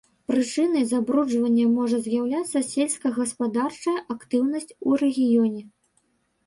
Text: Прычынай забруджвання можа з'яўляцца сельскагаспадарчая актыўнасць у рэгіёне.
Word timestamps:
Прычынай 0.29 0.85
забруджвання 0.91 1.65
можа 1.73 1.97
з'яўляцца 2.07 2.63
сельскагаспадарчая 2.71 3.95
актыўнасць 4.17 4.71
у 4.89 5.01
рэгіёне. 5.05 5.61